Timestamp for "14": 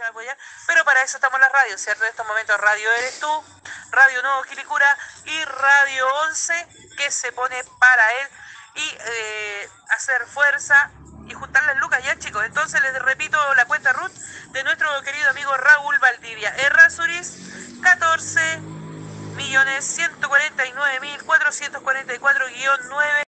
17.82-18.40